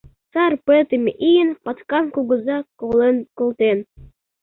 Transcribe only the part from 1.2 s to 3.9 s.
ийын Паткан кугыза колен колтен.